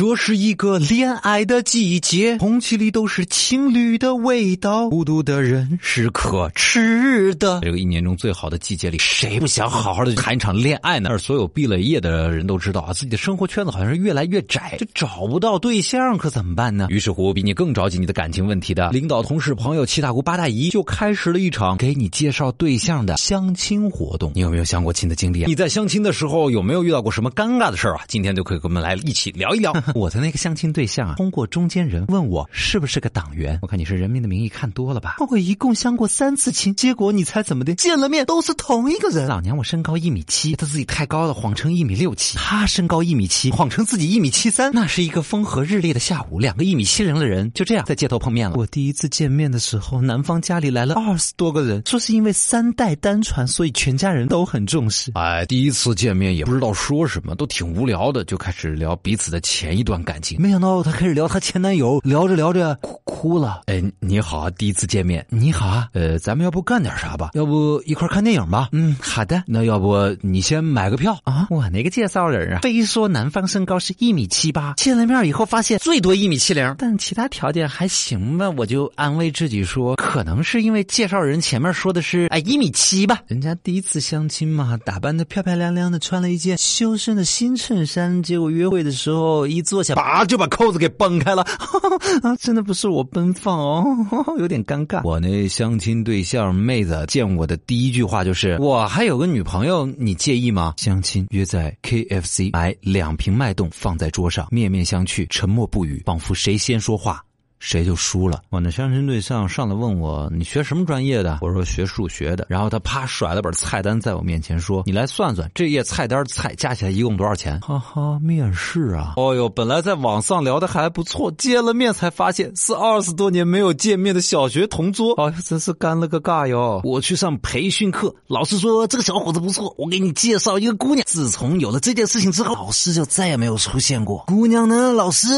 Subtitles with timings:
[0.00, 7.60] 这是一个恋爱的季节，空气里都是情侣的味道，孤独的人是可耻的。
[7.60, 11.10] 这个一年中最好的季节里，谁不想好好的谈一场恋爱呢？
[11.10, 16.86] 而所有毕了业的人都知道啊，自己的生活圈子好像是越来越窄，就找不到对象，可怎么办呢？
[16.88, 24.32] 于是乎，比你更着急你的感情问题的领导、同事、朋友、七大姑八大姨，就开始了一场给你介绍对象的相亲活动。
[24.34, 25.46] 你有没有相过亲的经历啊？
[25.46, 28.00] 你在相亲的时候有没有遇到过什么尴尬的事儿啊？
[28.08, 29.70] 今天就可以跟我们来一起聊一聊。
[29.96, 33.58] 我的那个相亲对象啊，通过中间人问我是不是个党员。
[33.62, 35.16] 我看你是《人民的名义》看多了吧？
[35.30, 37.74] 我一共相过三次亲，结果你猜怎么的？
[37.74, 39.26] 见了面都是同一个人。
[39.26, 42.36] 老娘我身高一米七，他自己太高了，谎称一米六七。
[42.38, 44.70] 他身高一米七，谎称自己一米七三。
[44.72, 48.56] 那是一个风和日丽的下午，两个一米七零的人就这样在街头碰面了。
[48.56, 55.10] 我第一次见面的时候，男方家里来了二十多个人，说是因为三代单传，所以全家人都很重视。
[55.14, 60.40] 哎，第一次见面也不知道说什么，都挺无聊的，就开始聊彼此的前一段感情。
[60.40, 63.62] 没想到他开始聊他前男友，聊着聊着哭哭了。
[63.66, 65.88] 哎，你好啊，第一次见面，你好啊。
[65.94, 67.30] 呃，咱们要不干点啥吧？
[67.32, 68.68] 要不一块看电影吧？
[68.72, 69.42] 嗯，好的。
[69.46, 71.46] 那要不你先买个票啊？
[71.48, 78.50] 我那个介绍人啊，非说男方身高是一米七八，见了面以后发现最多一米七零，但其他条件还行吧。
[78.50, 83.20] 我就安慰自己说，可能是因为介绍人前面说的是哎一米七吧。
[83.28, 91.42] 人家第一次相亲嘛，打扮的漂漂亮亮的，穿了一件修身的新衬衫，结果约会的时候一坐下，叭就把扣子给崩开了。
[92.24, 93.84] 啊，真的不是我奔放哦，
[94.40, 95.00] 有点尴尬。
[95.04, 107.24] 我那相亲对象妹子见我的第一句话就是：“我还有个女朋友，你介意吗？”相亲约在 KFC，买两瓶脉动放在桌上，面面相觑，沉默不语，仿佛谁先说话。
[107.60, 108.42] 谁就输了。
[108.48, 119.12] 我那相亲对象上来问我：“你学什么专业的？”我说：“学数学的。”然后他啪甩了本菜单在我面前说：“你来算算这页菜单菜加起来一共多少钱？”哈哈，面试啊！
[119.16, 125.12] 哦呦，本来在网上聊的还不错，见了面才发现是二十多年没有见面的小学同桌。
[125.22, 126.80] 哎呀，真是尴了个尬哟！
[126.82, 131.04] 我去上培训课，老师说这个小伙子不错，我给你介绍一个姑娘。
[131.06, 134.24] 自从有了这件事情之后，老师就再也没有出现过。
[134.26, 134.92] 姑娘呢？
[134.94, 135.28] 老师。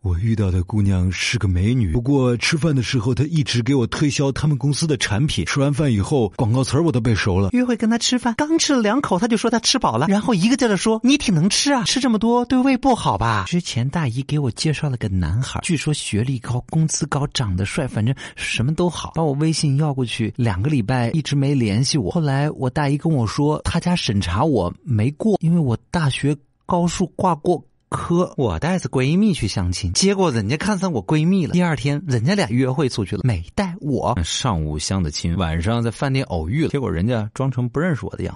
[0.00, 5.44] 我遇到的姑娘是个美女，不过吃饭的时候她一直给我推销他们公司的产品。
[5.46, 7.50] 吃完饭以后，广告词儿我都背熟了。
[7.52, 19.12] 约会跟她吃饭，刚吃了两口，她就说她吃饱了，然后一个劲的说：“你挺能吃啊，吃这么多对胃不好吧？”之前大姨给我介绍了个男孩，据说学历高、工资高、长得帅，反正什么都好。
[19.14, 22.10] 把我微信要过去，两个礼拜一直没联系我。
[22.10, 26.36] 后来我大姨跟我说，他家审查我没过，因为我大学
[26.66, 27.62] 高数挂过。
[27.88, 31.52] 可我带着闺蜜去相亲，结果人家看上我闺蜜了。
[31.52, 34.18] 第二天，人家俩约会出去了，没带我。
[34.24, 38.34] 上午相的亲，晚上在饭店偶遇了，结果人家装成不认识我的样。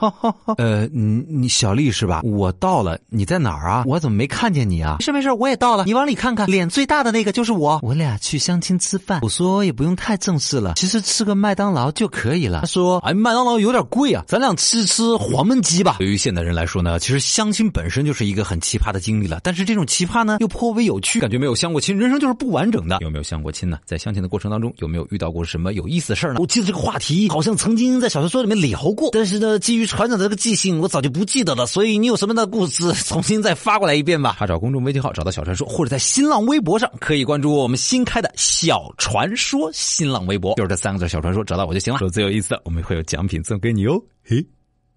[0.59, 2.21] 呃，你你小丽是吧？
[2.23, 3.85] 我到了，你在哪儿啊？
[3.87, 4.97] 我怎么没看见你啊？
[4.99, 5.85] 没事没事，我也到了。
[5.85, 7.81] 你往里看看，脸最大的那个就是我。
[7.83, 12.61] 我俩去相亲吃饭，我说也不用太正式了，其实吃个麦当劳就可以了。
[12.61, 15.97] 他说，哎，麦当劳有点贵啊，咱俩吃吃黄焖鸡吧。
[15.99, 19.41] 对于现代人来说呢，其实相亲本身就是一个很奇葩的经历了。
[19.43, 22.99] 但是这种奇葩呢，又颇为有趣，感觉没有相过亲，人生就是不完整的。
[23.01, 23.79] 有没有相过亲呢？
[23.85, 26.41] 在相亲的过程当中，有没有遇到过什么有意思的事儿呢？
[26.41, 31.67] 我记得这个话题好像曾经在小说里面聊过，但是呢，基于船长的这个记性，我早就不记得了。
[31.67, 34.37] 所以你有什么的故事，重新再发过来一遍吧。
[34.39, 41.99] 查找公众微信号，找到小传说，或者在新浪微博上可以关注我们新开的小传说新浪微博，就是这三个字“小传说”，找到我就行了。
[41.99, 44.01] 说最有意思的，我们会有奖品送给你哦。
[44.23, 44.45] 嘿，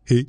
[0.06, 0.25] 嘿。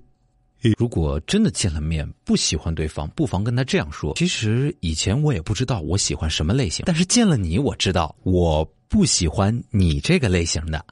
[0.77, 10.87] 如果真的见了面不喜欢对方，不妨跟他这样说：其实以前我也不知道我喜欢什么类型，但是见了你，我知道我不喜欢你这个类型的。